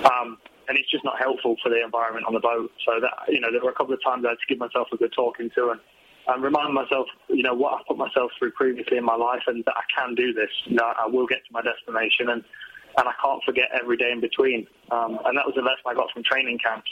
um, 0.04 0.38
and 0.68 0.78
it's 0.78 0.90
just 0.90 1.04
not 1.04 1.18
helpful 1.18 1.56
for 1.62 1.68
the 1.68 1.82
environment 1.82 2.26
on 2.26 2.34
the 2.34 2.40
boat. 2.40 2.70
So 2.86 2.98
that, 3.00 3.12
you 3.28 3.40
know, 3.40 3.50
there 3.50 3.62
were 3.62 3.70
a 3.70 3.74
couple 3.74 3.94
of 3.94 4.02
times 4.02 4.24
I 4.24 4.30
had 4.30 4.38
to 4.38 4.48
give 4.48 4.58
myself 4.58 4.88
a 4.92 4.96
good 4.96 5.12
talking 5.14 5.50
to 5.56 5.70
and, 5.70 5.80
and 6.28 6.42
remind 6.42 6.74
myself, 6.74 7.06
you 7.28 7.42
know, 7.42 7.54
what 7.54 7.74
I've 7.74 7.86
put 7.86 7.98
myself 7.98 8.30
through 8.38 8.52
previously 8.52 8.96
in 8.96 9.04
my 9.04 9.16
life, 9.16 9.42
and 9.46 9.64
that 9.64 9.74
I 9.76 9.82
can 9.96 10.14
do 10.14 10.32
this. 10.32 10.50
You 10.66 10.76
know, 10.76 10.92
I 10.98 11.06
will 11.06 11.26
get 11.26 11.38
to 11.46 11.52
my 11.52 11.62
destination, 11.62 12.30
and 12.30 12.44
and 12.98 13.08
I 13.08 13.12
can't 13.22 13.42
forget 13.44 13.70
every 13.72 13.96
day 13.96 14.10
in 14.12 14.20
between. 14.20 14.66
Um, 14.90 15.18
and 15.24 15.36
that 15.36 15.46
was 15.46 15.54
the 15.56 15.62
lesson 15.62 15.82
I 15.86 15.94
got 15.94 16.10
from 16.12 16.22
training 16.22 16.58
camps 16.58 16.90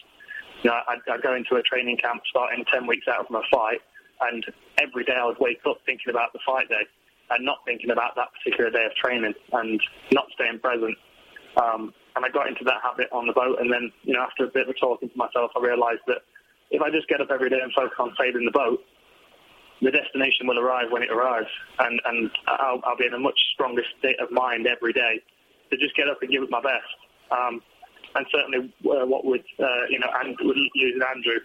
you 0.63 0.71
know, 0.71 0.77
I'd, 0.89 1.01
I'd 1.11 1.23
go 1.23 1.35
into 1.35 1.57
a 1.57 1.63
training 1.63 1.97
camp 1.97 2.23
starting 2.29 2.65
10 2.73 2.87
weeks 2.87 3.07
out 3.09 3.27
from 3.27 3.37
a 3.37 3.43
fight, 3.51 3.81
and 4.21 4.45
every 4.81 5.05
day 5.05 5.17
I 5.17 5.27
would 5.27 5.39
wake 5.41 5.61
up 5.67 5.79
thinking 5.87 6.11
about 6.11 6.33
the 6.33 6.41
fight 6.45 6.69
day 6.69 6.85
and 7.31 7.45
not 7.45 7.59
thinking 7.65 7.91
about 7.91 8.17
that 8.17 8.29
particular 8.37 8.71
day 8.71 8.85
of 8.85 8.95
training 8.95 9.33
and 9.53 9.81
not 10.13 10.27
staying 10.35 10.59
present. 10.59 10.97
Um, 11.57 11.95
and 12.17 12.25
I 12.25 12.29
got 12.29 12.49
into 12.49 12.65
that 12.65 12.83
habit 12.83 13.09
on 13.13 13.27
the 13.27 13.33
boat, 13.33 13.59
and 13.61 13.73
then, 13.73 13.91
you 14.03 14.13
know, 14.13 14.21
after 14.21 14.45
a 14.45 14.51
bit 14.51 14.69
of 14.69 14.79
talking 14.79 15.09
to 15.09 15.17
myself, 15.17 15.53
I 15.57 15.61
realised 15.61 16.03
that 16.09 16.23
if 16.71 16.83
I 16.83 16.91
just 16.91 17.09
get 17.09 17.21
up 17.21 17.31
every 17.31 17.51
day 17.51 17.59
and 17.63 17.73
focus 17.73 17.97
on 17.99 18.15
sailing 18.19 18.45
the 18.45 18.51
boat, 18.51 18.83
the 19.81 19.91
destination 19.91 20.47
will 20.47 20.59
arrive 20.59 20.91
when 20.91 21.03
it 21.03 21.11
arrives, 21.11 21.49
and, 21.79 22.01
and 22.05 22.31
I'll, 22.47 22.81
I'll 22.85 22.97
be 22.99 23.07
in 23.07 23.15
a 23.15 23.19
much 23.19 23.39
stronger 23.55 23.83
state 23.99 24.21
of 24.21 24.31
mind 24.31 24.67
every 24.67 24.93
day 24.93 25.23
to 25.71 25.77
just 25.79 25.97
get 25.97 26.09
up 26.09 26.21
and 26.21 26.31
give 26.31 26.43
it 26.43 26.51
my 26.51 26.61
best. 26.61 26.91
Um, 27.31 27.63
and 28.15 28.27
certainly 28.31 28.73
uh, 28.85 29.07
what 29.07 29.25
with 29.25 29.45
uh, 29.59 29.87
you 29.89 29.99
know 29.99 30.09
and 30.23 30.37
with 30.41 30.57
losing 30.75 31.01
Andrew, 31.03 31.39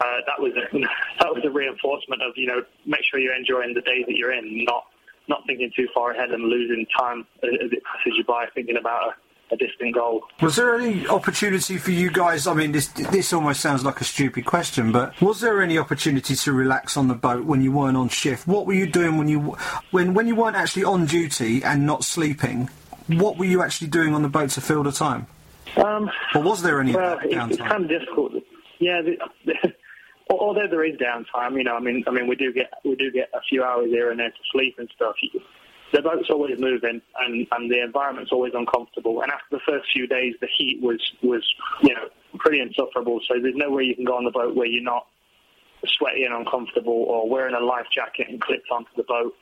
uh, 0.00 0.04
that 0.26 0.40
was 0.40 0.52
a, 0.56 0.78
that 1.20 1.34
was 1.34 1.44
a 1.44 1.50
reinforcement 1.50 2.22
of 2.22 2.32
you 2.36 2.46
know 2.46 2.62
make 2.84 3.00
sure 3.10 3.20
you're 3.20 3.36
enjoying 3.36 3.74
the 3.74 3.82
day 3.82 4.04
that 4.06 4.16
you're 4.16 4.32
in, 4.32 4.64
not 4.64 4.86
not 5.28 5.42
thinking 5.46 5.70
too 5.74 5.88
far 5.94 6.12
ahead 6.12 6.30
and 6.30 6.44
losing 6.44 6.86
time 6.96 7.26
as 7.42 7.50
it 7.72 7.82
passes 7.84 8.14
you 8.16 8.24
by, 8.24 8.46
thinking 8.54 8.76
about 8.76 9.14
a 9.50 9.56
distant 9.56 9.94
goal. 9.94 10.22
Was 10.40 10.56
there 10.56 10.78
any 10.78 11.06
opportunity 11.06 11.78
for 11.78 11.90
you 11.92 12.10
guys? 12.10 12.46
I 12.46 12.54
mean, 12.54 12.72
this 12.72 12.88
this 12.88 13.32
almost 13.32 13.60
sounds 13.60 13.84
like 13.84 14.00
a 14.00 14.04
stupid 14.04 14.44
question, 14.44 14.92
but 14.92 15.20
was 15.20 15.40
there 15.40 15.62
any 15.62 15.78
opportunity 15.78 16.34
to 16.34 16.52
relax 16.52 16.96
on 16.96 17.08
the 17.08 17.14
boat 17.14 17.44
when 17.44 17.62
you 17.62 17.72
weren't 17.72 17.96
on 17.96 18.08
shift? 18.08 18.46
What 18.46 18.66
were 18.66 18.74
you 18.74 18.86
doing 18.90 19.18
when 19.18 19.28
you 19.28 19.56
when 19.90 20.14
when 20.14 20.26
you 20.26 20.34
weren't 20.34 20.56
actually 20.56 20.84
on 20.84 21.06
duty 21.06 21.62
and 21.62 21.86
not 21.86 22.04
sleeping? 22.04 22.70
What 23.06 23.38
were 23.38 23.44
you 23.44 23.62
actually 23.62 23.88
doing 23.88 24.14
on 24.14 24.22
the 24.22 24.28
boat 24.28 24.50
to 24.50 24.60
fill 24.60 24.82
the 24.82 24.92
time? 24.92 25.28
Um, 25.76 26.10
or 26.34 26.42
was 26.42 26.62
there 26.62 26.80
any 26.80 26.94
well, 26.94 27.18
downtime? 27.18 27.50
It's 27.50 27.58
kind 27.58 27.84
of 27.84 27.88
difficult. 27.88 28.32
Yeah, 28.78 29.02
the, 29.02 29.16
the, 29.46 29.74
although 30.30 30.68
there 30.68 30.84
is 30.84 30.96
downtime, 30.96 31.56
you 31.56 31.64
know, 31.64 31.76
I 31.76 31.80
mean, 31.80 32.04
I 32.06 32.10
mean, 32.10 32.28
we 32.28 32.36
do 32.36 32.52
get 32.52 32.70
we 32.84 32.96
do 32.96 33.10
get 33.10 33.28
a 33.34 33.40
few 33.48 33.62
hours 33.62 33.88
here 33.90 34.10
and 34.10 34.20
there 34.20 34.30
to 34.30 34.36
sleep 34.52 34.76
and 34.78 34.88
stuff 34.94 35.16
the 35.92 36.02
boat's 36.02 36.30
always 36.30 36.58
moving 36.58 37.00
and, 37.18 37.46
and 37.50 37.70
the 37.70 37.82
environment's 37.82 38.32
always 38.32 38.52
uncomfortable. 38.54 39.22
And 39.22 39.30
after 39.30 39.46
the 39.52 39.60
first 39.66 39.86
few 39.92 40.06
days, 40.06 40.34
the 40.40 40.48
heat 40.58 40.80
was, 40.82 41.00
was, 41.22 41.42
you 41.82 41.94
know, 41.94 42.08
pretty 42.38 42.60
insufferable. 42.60 43.20
So 43.28 43.40
there's 43.40 43.54
no 43.56 43.70
way 43.70 43.84
you 43.84 43.94
can 43.94 44.04
go 44.04 44.16
on 44.16 44.24
the 44.24 44.30
boat 44.30 44.54
where 44.54 44.66
you're 44.66 44.82
not 44.82 45.06
sweaty 45.86 46.24
and 46.24 46.34
uncomfortable 46.34 46.92
or 46.92 47.28
wearing 47.28 47.54
a 47.54 47.60
life 47.60 47.86
jacket 47.94 48.26
and 48.28 48.40
clipped 48.40 48.68
onto 48.70 48.90
the 48.96 49.04
boat. 49.04 49.34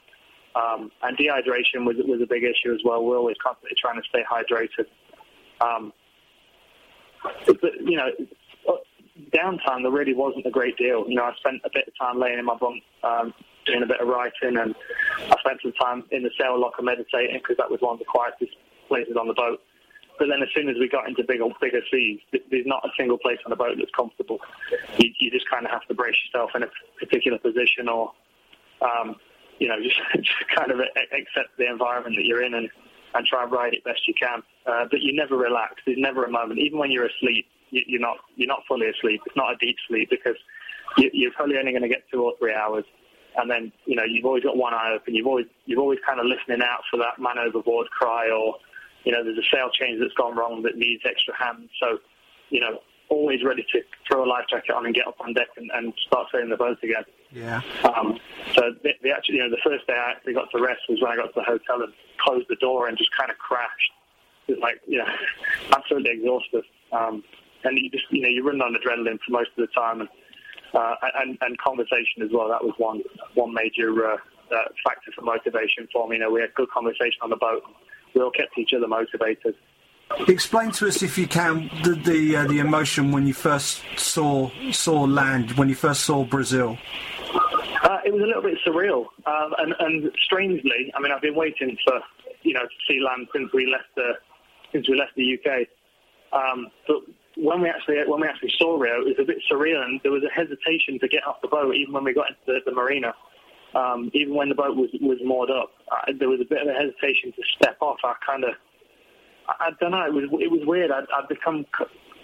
Um, 0.54 0.92
and 1.02 1.16
dehydration 1.16 1.84
was, 1.84 1.96
was 2.06 2.20
a 2.22 2.26
big 2.26 2.44
issue 2.44 2.72
as 2.72 2.80
well. 2.84 3.02
We're 3.02 3.18
always 3.18 3.36
constantly 3.42 3.76
trying 3.80 4.00
to 4.00 4.08
stay 4.08 4.22
hydrated. 4.22 4.86
Um, 5.60 5.92
you 7.80 7.96
know, 7.96 8.10
downtime, 9.32 9.82
there 9.82 9.90
really 9.90 10.14
wasn't 10.14 10.46
a 10.46 10.50
great 10.50 10.76
deal. 10.76 11.04
You 11.08 11.16
know, 11.16 11.24
I 11.24 11.34
spent 11.36 11.62
a 11.64 11.70
bit 11.72 11.88
of 11.88 11.94
time 11.98 12.20
laying 12.20 12.38
in 12.38 12.44
my 12.44 12.56
bunk, 12.56 12.82
um, 13.02 13.34
doing 13.66 13.82
a 13.82 13.86
bit 13.86 14.00
of 14.00 14.08
writing, 14.08 14.56
and 14.56 14.74
I 15.30 15.36
spent 15.40 15.60
some 15.62 15.72
time 15.72 16.04
in 16.10 16.22
the 16.22 16.30
sail 16.38 16.58
locker 16.60 16.82
meditating 16.82 17.38
because 17.38 17.56
that 17.58 17.70
was 17.70 17.80
one 17.80 17.94
of 17.94 17.98
the 17.98 18.04
quietest 18.04 18.56
places 18.88 19.16
on 19.18 19.28
the 19.28 19.34
boat. 19.34 19.60
But 20.18 20.28
then 20.28 20.42
as 20.42 20.48
soon 20.54 20.68
as 20.68 20.76
we 20.78 20.88
got 20.88 21.08
into 21.08 21.24
bigger, 21.26 21.44
bigger 21.60 21.80
seas, 21.90 22.20
there's 22.32 22.66
not 22.66 22.84
a 22.84 22.90
single 22.96 23.18
place 23.18 23.38
on 23.44 23.50
the 23.50 23.56
boat 23.56 23.74
that's 23.78 23.90
comfortable. 23.96 24.38
You, 24.98 25.10
you 25.18 25.30
just 25.30 25.48
kind 25.50 25.64
of 25.64 25.72
have 25.72 25.86
to 25.88 25.94
brace 25.94 26.16
yourself 26.26 26.50
in 26.54 26.62
a 26.62 26.68
particular 27.00 27.38
position 27.38 27.88
or, 27.88 28.12
um, 28.80 29.16
you 29.58 29.66
know, 29.66 29.82
just, 29.82 29.98
just 30.14 30.48
kind 30.54 30.70
of 30.70 30.78
accept 30.78 31.58
the 31.58 31.66
environment 31.66 32.14
that 32.16 32.26
you're 32.26 32.44
in 32.44 32.54
and, 32.54 32.68
and 33.14 33.26
try 33.26 33.42
and 33.42 33.52
ride 33.52 33.74
it 33.74 33.84
best 33.84 34.06
you 34.06 34.14
can. 34.14 34.42
Uh, 34.66 34.84
but 34.90 35.00
you 35.00 35.14
never 35.14 35.36
relax. 35.36 35.76
There's 35.86 35.98
never 35.98 36.24
a 36.24 36.30
moment, 36.30 36.60
even 36.60 36.78
when 36.78 36.90
you're 36.90 37.06
asleep, 37.06 37.46
you, 37.70 37.82
you're 37.86 38.00
not 38.00 38.18
you're 38.36 38.48
not 38.48 38.62
fully 38.68 38.88
asleep. 38.88 39.20
It's 39.26 39.36
not 39.36 39.52
a 39.52 39.56
deep 39.56 39.76
sleep 39.88 40.10
because 40.10 40.36
you, 40.98 41.10
you're 41.12 41.32
probably 41.32 41.58
only 41.58 41.72
going 41.72 41.82
to 41.82 41.88
get 41.88 42.02
two 42.10 42.22
or 42.22 42.34
three 42.38 42.54
hours 42.54 42.84
and 43.36 43.50
then 43.50 43.72
you 43.86 43.96
know 43.96 44.04
you've 44.04 44.24
always 44.24 44.44
got 44.44 44.56
one 44.56 44.74
eye 44.74 44.92
open. 44.94 45.14
You've 45.14 45.26
always 45.26 45.46
you've 45.66 45.78
always 45.78 45.98
kind 46.06 46.20
of 46.20 46.26
listening 46.26 46.62
out 46.62 46.80
for 46.90 46.98
that 46.98 47.18
man 47.18 47.38
overboard 47.38 47.90
cry, 47.90 48.30
or 48.30 48.56
you 49.04 49.12
know 49.12 49.24
there's 49.24 49.38
a 49.38 49.48
sail 49.50 49.70
change 49.70 50.00
that's 50.00 50.14
gone 50.14 50.36
wrong 50.36 50.62
that 50.62 50.76
needs 50.76 51.02
extra 51.04 51.34
hands. 51.36 51.70
So 51.80 51.98
you 52.50 52.60
know 52.60 52.80
always 53.10 53.44
ready 53.44 53.64
to 53.70 53.80
throw 54.08 54.24
a 54.24 54.28
life 54.28 54.46
jacket 54.48 54.72
on 54.72 54.86
and 54.86 54.94
get 54.94 55.06
up 55.06 55.20
on 55.20 55.34
deck 55.34 55.48
and, 55.56 55.70
and 55.74 55.92
start 56.06 56.26
sailing 56.32 56.48
the 56.48 56.56
boat 56.56 56.78
again. 56.82 57.04
Yeah. 57.30 57.60
Um, 57.84 58.18
so 58.54 58.72
the, 58.82 58.90
the 59.02 59.10
actually, 59.10 59.36
you 59.36 59.42
know, 59.42 59.50
the 59.50 59.60
first 59.62 59.86
day 59.86 59.92
I 59.92 60.12
actually 60.12 60.34
got 60.34 60.50
to 60.52 60.62
rest 60.62 60.80
was 60.88 61.00
when 61.02 61.12
I 61.12 61.16
got 61.16 61.26
to 61.26 61.32
the 61.36 61.42
hotel 61.42 61.82
and 61.82 61.92
closed 62.24 62.46
the 62.48 62.56
door 62.56 62.88
and 62.88 62.96
just 62.96 63.10
kind 63.16 63.30
of 63.30 63.38
crashed. 63.38 63.92
It 64.48 64.52
was 64.52 64.60
like, 64.60 64.80
know, 64.98 65.06
absolutely 65.76 66.12
exhausted. 66.12 66.64
Um, 66.92 67.22
and 67.64 67.78
you 67.78 67.90
just, 67.90 68.04
you 68.10 68.22
know, 68.22 68.28
you 68.28 68.46
run 68.46 68.60
on 68.60 68.74
adrenaline 68.74 69.18
for 69.24 69.32
most 69.32 69.50
of 69.56 69.66
the 69.66 69.72
time, 69.74 70.00
and 70.00 70.08
uh, 70.74 70.94
and, 71.20 71.38
and 71.40 71.56
conversation 71.58 72.22
as 72.22 72.30
well. 72.32 72.48
That 72.48 72.62
was 72.62 72.74
one 72.78 73.02
one 73.34 73.54
major 73.54 73.90
uh, 74.06 74.16
uh, 74.16 74.56
factor 74.84 75.12
for 75.14 75.22
motivation 75.22 75.88
for 75.92 76.08
me. 76.08 76.16
You 76.16 76.22
know, 76.22 76.30
we 76.30 76.40
had 76.40 76.52
good 76.54 76.70
conversation 76.70 77.18
on 77.22 77.30
the 77.30 77.36
boat. 77.36 77.62
We 78.14 78.20
all 78.20 78.30
kept 78.30 78.58
each 78.58 78.72
other 78.76 78.88
motivated. 78.88 79.54
Explain 80.28 80.70
to 80.72 80.86
us, 80.86 81.02
if 81.02 81.16
you 81.16 81.26
can, 81.26 81.70
the 81.82 81.94
the, 81.94 82.36
uh, 82.36 82.46
the 82.46 82.58
emotion 82.58 83.10
when 83.12 83.26
you 83.26 83.34
first 83.34 83.82
saw 83.96 84.50
saw 84.70 85.02
land, 85.04 85.52
when 85.52 85.68
you 85.68 85.74
first 85.74 86.02
saw 86.02 86.24
Brazil. 86.24 86.76
Uh, 87.84 87.98
it 88.06 88.14
was 88.14 88.22
a 88.22 88.26
little 88.26 88.40
bit 88.40 88.56
surreal, 88.66 89.04
um, 89.26 89.52
and, 89.58 89.74
and 89.78 90.10
strangely, 90.24 90.90
I 90.96 91.00
mean, 91.00 91.12
I've 91.12 91.20
been 91.20 91.34
waiting 91.34 91.76
for 91.84 92.00
you 92.42 92.54
know 92.54 92.62
to 92.62 92.78
see 92.88 92.98
land 92.98 93.28
since 93.34 93.52
we 93.52 93.66
left 93.70 93.94
the 93.94 94.12
since 94.72 94.88
we 94.88 94.96
left 94.96 95.12
the 95.16 95.36
UK. 95.36 95.68
Um, 96.32 96.68
but 96.88 97.04
when 97.36 97.60
we 97.60 97.68
actually 97.68 97.96
when 98.06 98.22
we 98.22 98.26
actually 98.26 98.52
saw 98.58 98.78
Rio, 98.78 99.02
it 99.02 99.04
was 99.04 99.16
a 99.20 99.24
bit 99.24 99.36
surreal, 99.52 99.84
and 99.84 100.00
there 100.02 100.12
was 100.12 100.22
a 100.24 100.32
hesitation 100.32 100.98
to 100.98 101.08
get 101.08 101.26
off 101.26 101.42
the 101.42 101.48
boat, 101.48 101.74
even 101.74 101.92
when 101.92 102.04
we 102.04 102.14
got 102.14 102.28
into 102.30 102.40
the, 102.46 102.60
the 102.64 102.72
marina. 102.72 103.12
Um, 103.74 104.10
even 104.14 104.34
when 104.34 104.48
the 104.48 104.54
boat 104.54 104.76
was 104.76 104.88
was 105.02 105.18
moored 105.22 105.50
up, 105.50 105.72
uh, 105.92 106.12
there 106.18 106.30
was 106.30 106.40
a 106.40 106.48
bit 106.48 106.62
of 106.62 106.68
a 106.68 106.72
hesitation 106.72 107.32
to 107.36 107.42
step 107.54 107.76
off. 107.82 107.98
I 108.02 108.14
kind 108.24 108.44
of, 108.44 108.54
I, 109.46 109.68
I 109.68 109.70
don't 109.78 109.90
know, 109.90 110.06
it 110.06 110.14
was 110.14 110.24
it 110.40 110.50
was 110.50 110.64
weird. 110.64 110.90
I'd, 110.90 111.04
I'd 111.12 111.28
become, 111.28 111.66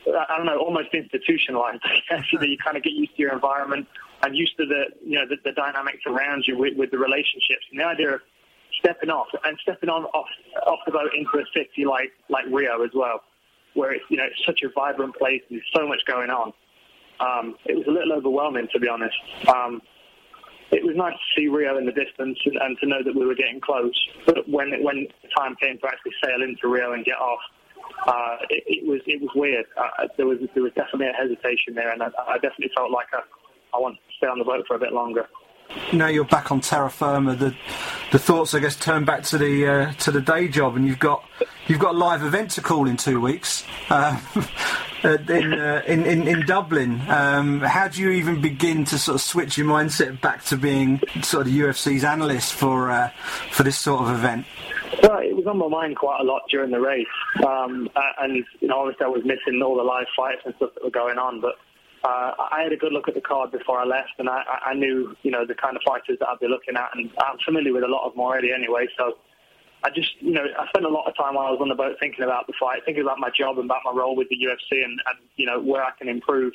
I 0.09 0.37
don't 0.38 0.47
know, 0.47 0.59
almost 0.59 0.95
institutionalized. 0.95 1.83
Actually, 2.11 2.49
you 2.49 2.57
kind 2.57 2.79
of 2.79 2.83
get 2.83 2.95
used 2.95 3.14
to 3.17 3.23
your 3.23 3.35
environment 3.35 3.87
and 4.23 4.37
used 4.37 4.57
to 4.59 4.67
the 4.67 4.85
you 5.05 5.19
know 5.19 5.27
the, 5.29 5.37
the 5.45 5.53
dynamics 5.53 6.03
around 6.07 6.45
you 6.47 6.57
with, 6.59 6.77
with 6.77 6.91
the 6.91 6.99
relationships 6.99 7.65
and 7.71 7.81
the 7.81 7.85
idea 7.85 8.15
of 8.15 8.21
stepping 8.79 9.11
off 9.11 9.29
and 9.45 9.59
stepping 9.62 9.89
on 9.89 10.05
off 10.05 10.29
off 10.67 10.79
the 10.87 10.93
boat 10.93 11.11
into 11.15 11.39
a 11.39 11.45
city 11.55 11.85
like 11.85 12.12
like 12.29 12.45
Rio 12.50 12.83
as 12.83 12.91
well 12.95 13.23
where 13.75 13.93
it's 13.93 14.05
you 14.09 14.17
know 14.17 14.25
it's 14.25 14.45
such 14.45 14.62
a 14.62 14.69
vibrant 14.75 15.17
place 15.17 15.43
and 15.49 15.59
there's 15.59 15.71
so 15.75 15.87
much 15.87 16.00
going 16.07 16.31
on. 16.31 16.53
Um, 17.21 17.57
it 17.67 17.77
was 17.77 17.87
a 17.87 17.91
little 17.91 18.12
overwhelming 18.12 18.69
to 18.73 18.81
be 18.81 18.89
honest. 18.89 19.17
Um, 19.49 19.83
it 20.73 20.85
was 20.85 20.95
nice 20.95 21.15
to 21.15 21.41
see 21.41 21.49
Rio 21.49 21.77
in 21.79 21.85
the 21.85 21.93
distance 21.93 22.39
and, 22.45 22.57
and 22.57 22.79
to 22.79 22.87
know 22.87 23.03
that 23.03 23.15
we 23.15 23.27
were 23.27 23.35
getting 23.35 23.61
close. 23.61 23.95
But 24.27 24.49
when 24.49 24.83
when 24.83 25.09
the 25.23 25.29
time 25.37 25.57
came 25.61 25.79
to 25.79 25.87
actually 25.87 26.12
sail 26.23 26.43
into 26.43 26.69
Rio 26.69 26.93
and 26.93 27.05
get 27.05 27.19
off, 27.19 27.41
uh, 28.07 28.37
it, 28.49 28.65
it 28.67 28.87
was 28.87 29.00
it 29.07 29.21
was 29.21 29.31
weird. 29.35 29.67
Uh, 29.77 30.07
there 30.17 30.27
was 30.27 30.39
there 30.55 30.62
was 30.62 30.73
definitely 30.75 31.09
a 31.09 31.12
hesitation 31.12 31.75
there, 31.75 31.91
and 31.91 32.03
I, 32.03 32.11
I 32.29 32.35
definitely 32.35 32.71
felt 32.75 32.91
like 32.91 33.09
I, 33.12 33.21
I 33.75 33.79
want 33.79 33.97
to 33.97 34.00
stay 34.17 34.27
on 34.27 34.39
the 34.39 34.45
boat 34.45 34.67
for 34.67 34.77
a 34.77 34.79
bit 34.79 34.93
longer 34.93 35.27
now 35.93 36.07
you're 36.07 36.25
back 36.25 36.50
on 36.50 36.61
terra 36.61 36.91
firma, 36.91 37.35
the 37.35 37.55
the 38.12 38.19
thoughts, 38.19 38.55
I 38.55 38.59
guess, 38.59 38.77
turn 38.77 39.05
back 39.05 39.23
to 39.25 39.39
the 39.39 39.67
uh, 39.67 39.93
to 39.93 40.11
the 40.11 40.21
day 40.21 40.49
job, 40.49 40.77
and 40.77 40.87
you've 40.87 40.99
got 40.99 41.25
you've 41.67 41.79
got 41.79 41.95
a 41.95 41.99
live 41.99 42.23
event 42.23 42.50
to 42.53 42.61
call 42.61 42.89
in 42.89 42.97
two 42.97 43.21
weeks 43.21 43.65
uh, 43.89 44.19
in, 45.05 45.53
uh, 45.53 45.83
in, 45.87 46.05
in 46.07 46.27
in 46.27 46.47
Dublin. 46.47 47.00
Um, 47.09 47.61
how 47.61 47.89
do 47.89 48.00
you 48.00 48.11
even 48.11 48.41
begin 48.41 48.85
to 48.87 48.99
sort 48.99 49.17
of 49.17 49.21
switch 49.21 49.59
your 49.59 49.67
mindset 49.67 50.21
back 50.21 50.45
to 50.45 50.57
being 50.57 51.00
sort 51.23 51.47
of 51.47 51.53
UFC's 51.53 52.05
analyst 52.05 52.53
for 52.53 52.91
uh, 52.91 53.11
for 53.50 53.62
this 53.62 53.79
sort 53.79 54.03
of 54.03 54.11
event? 54.11 54.47
Well, 55.03 55.21
it 55.21 55.37
was 55.37 55.47
on 55.47 55.59
my 55.59 55.69
mind 55.69 55.97
quite 55.97 56.21
a 56.21 56.25
lot 56.25 56.43
during 56.50 56.73
the 56.73 56.81
race, 56.81 57.07
um, 57.47 57.89
and 58.19 58.45
you 58.61 58.69
know, 58.69 58.81
obviously 58.81 59.07
I 59.07 59.09
was 59.09 59.25
missing 59.25 59.62
all 59.62 59.77
the 59.77 59.85
live 59.85 60.07
fights 60.17 60.43
and 60.45 60.55
stuff 60.57 60.71
that 60.75 60.83
were 60.83 60.91
going 60.91 61.17
on, 61.17 61.41
but 61.41 61.55
uh, 62.04 62.33
I 62.52 62.62
had 62.62 62.73
a 62.73 62.76
good 62.76 62.92
look 62.92 63.09
at 63.09 63.14
the 63.14 63.21
card 63.21 63.52
before 63.52 63.78
I 63.78 63.85
left, 63.85 64.16
and 64.19 64.28
I, 64.28 64.42
I 64.66 64.75
knew, 64.75 65.14
you 65.23 65.30
know, 65.30 65.45
the 65.45 65.54
kind 65.54 65.76
of 65.76 65.83
fighters 65.87 66.19
that 66.21 66.28
I'd 66.28 66.40
be 66.40 66.49
looking 66.49 66.76
at, 66.76 66.90
and 66.95 67.11
I'm 67.23 67.37
familiar 67.45 67.73
with 67.73 67.85
a 67.85 67.88
lot 67.88 68.07
of 68.07 68.12
them 68.12 68.21
already 68.21 68.52
anyway. 68.52 68.87
So 68.97 69.19
I 69.85 69.90
just, 69.90 70.11
you 70.21 70.33
know, 70.33 70.45
I 70.45 70.66
spent 70.69 70.87
a 70.87 70.88
lot 70.88 71.09
of 71.09 71.16
time 71.16 71.35
while 71.35 71.47
I 71.47 71.50
was 71.50 71.61
on 71.61 71.69
the 71.69 71.75
boat 71.75 71.97
thinking 72.00 72.25
about 72.25 72.47
the 72.47 72.54
fight, 72.59 72.83
thinking 72.85 73.02
about 73.02 73.19
my 73.19 73.30
job 73.37 73.59
and 73.59 73.66
about 73.66 73.83
my 73.85 73.92
role 73.92 74.16
with 74.16 74.28
the 74.28 74.37
UFC, 74.37 74.85
and, 74.85 74.92
and 74.92 75.19
you 75.37 75.47
know 75.47 75.61
where 75.61 75.85
I 75.85 75.90
can 75.99 76.09
improve. 76.09 76.52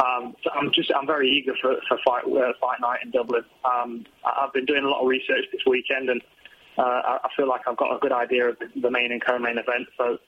Um, 0.00 0.34
so 0.42 0.50
I'm 0.52 0.70
just, 0.72 0.90
I'm 0.96 1.06
very 1.06 1.28
eager 1.28 1.52
for, 1.60 1.76
for 1.88 1.98
fight 2.04 2.24
uh, 2.24 2.52
fight 2.60 2.80
night 2.80 3.00
in 3.04 3.10
Dublin. 3.10 3.44
Um, 3.64 4.06
I've 4.24 4.52
been 4.52 4.64
doing 4.64 4.84
a 4.84 4.88
lot 4.88 5.02
of 5.02 5.08
research 5.08 5.44
this 5.52 5.60
weekend, 5.66 6.08
and 6.08 6.22
uh, 6.78 7.18
I 7.24 7.28
feel 7.36 7.48
like 7.48 7.62
I've 7.66 7.76
got 7.76 7.94
a 7.94 7.98
good 7.98 8.12
idea 8.12 8.48
of 8.48 8.56
the, 8.80 8.90
main 8.90 9.12
and 9.12 9.24
co-main 9.24 9.58
event. 9.58 9.88
So 9.98 10.18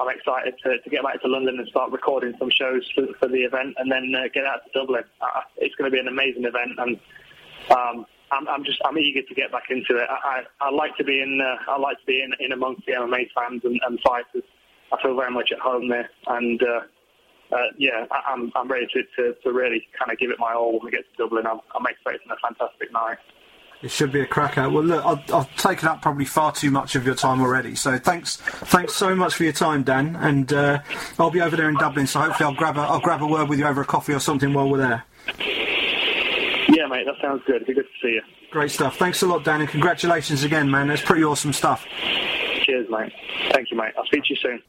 I'm 0.00 0.08
excited 0.08 0.54
to, 0.64 0.78
to 0.78 0.90
get 0.90 1.02
back 1.02 1.22
to 1.22 1.28
London 1.28 1.58
and 1.58 1.68
start 1.68 1.92
recording 1.92 2.34
some 2.38 2.50
shows 2.50 2.82
for, 2.94 3.06
for 3.20 3.28
the 3.28 3.42
event, 3.42 3.74
and 3.78 3.90
then 3.90 4.12
uh, 4.14 4.28
get 4.32 4.44
out 4.44 4.60
to 4.64 4.78
Dublin. 4.78 5.04
Uh, 5.20 5.40
it's 5.58 5.74
going 5.76 5.90
to 5.90 5.94
be 5.94 6.00
an 6.00 6.08
amazing 6.08 6.44
event, 6.44 6.72
and 6.78 6.98
um, 7.70 8.06
I'm, 8.32 8.48
I'm, 8.48 8.64
just 8.64 8.80
I'm 8.84 8.98
eager 8.98 9.22
to 9.22 9.34
get 9.34 9.52
back 9.52 9.70
into 9.70 9.96
it. 9.96 10.08
I, 10.10 10.42
I, 10.60 10.66
I 10.66 10.70
like 10.70 10.96
to 10.96 11.04
be 11.04 11.20
in 11.20 11.40
uh, 11.40 11.70
I 11.70 11.78
like 11.78 11.98
to 12.00 12.06
be 12.06 12.22
in, 12.22 12.32
in 12.44 12.52
amongst 12.52 12.86
the 12.86 12.92
MMA 12.92 13.26
fans 13.34 13.62
and, 13.64 13.80
and 13.86 14.00
fighters. 14.00 14.42
I 14.92 15.00
feel 15.02 15.16
very 15.16 15.30
much 15.30 15.50
at 15.52 15.60
home 15.60 15.88
there, 15.88 16.10
and 16.26 16.60
uh, 16.62 16.80
uh, 17.54 17.66
yeah, 17.78 18.06
I, 18.10 18.32
I'm 18.32 18.50
I'm 18.56 18.68
ready 18.68 18.86
to, 18.94 19.02
to, 19.16 19.34
to 19.42 19.52
really 19.52 19.86
kind 19.96 20.10
of 20.10 20.18
give 20.18 20.30
it 20.30 20.38
my 20.40 20.54
all 20.54 20.72
when 20.72 20.86
we 20.86 20.90
get 20.90 21.04
to 21.10 21.16
Dublin. 21.16 21.46
I'm, 21.46 21.60
I'm 21.74 21.86
expecting 21.86 22.30
a 22.30 22.36
fantastic 22.42 22.92
night. 22.92 23.18
It 23.84 23.90
should 23.90 24.12
be 24.12 24.22
a 24.22 24.26
cracker. 24.26 24.70
Well, 24.70 24.82
look, 24.82 25.04
I've, 25.04 25.30
I've, 25.30 25.56
taken 25.56 25.88
up 25.88 26.00
probably 26.00 26.24
far 26.24 26.52
too 26.52 26.70
much 26.70 26.96
of 26.96 27.04
your 27.04 27.14
time 27.14 27.42
already. 27.42 27.74
So 27.74 27.98
thanks, 27.98 28.36
thanks 28.36 28.94
so 28.94 29.14
much 29.14 29.34
for 29.34 29.44
your 29.44 29.52
time, 29.52 29.82
Dan. 29.82 30.16
And 30.16 30.50
uh, 30.54 30.80
I'll 31.18 31.30
be 31.30 31.42
over 31.42 31.54
there 31.54 31.68
in 31.68 31.74
Dublin. 31.74 32.06
So 32.06 32.20
hopefully 32.20 32.46
I'll 32.46 32.56
grab 32.56 32.78
a, 32.78 32.80
I'll 32.80 33.00
grab 33.00 33.20
a 33.20 33.26
word 33.26 33.50
with 33.50 33.58
you 33.58 33.66
over 33.66 33.82
a 33.82 33.84
coffee 33.84 34.14
or 34.14 34.20
something 34.20 34.54
while 34.54 34.70
we're 34.70 34.78
there. 34.78 35.04
Yeah, 36.70 36.86
mate, 36.86 37.04
that 37.04 37.16
sounds 37.20 37.42
good. 37.46 37.56
It'd 37.56 37.66
be 37.66 37.74
good 37.74 37.84
to 37.84 38.06
see 38.06 38.14
you. 38.14 38.22
Great 38.50 38.70
stuff. 38.70 38.96
Thanks 38.96 39.20
a 39.20 39.26
lot, 39.26 39.44
Dan, 39.44 39.60
and 39.60 39.68
congratulations 39.68 40.44
again, 40.44 40.70
man. 40.70 40.88
That's 40.88 41.02
pretty 41.02 41.22
awesome 41.22 41.52
stuff. 41.52 41.84
Cheers, 42.64 42.86
mate. 42.88 43.12
Thank 43.52 43.70
you, 43.70 43.76
mate. 43.76 43.92
I'll 43.98 44.06
speak 44.06 44.22
to 44.24 44.30
you 44.30 44.36
soon. 44.36 44.62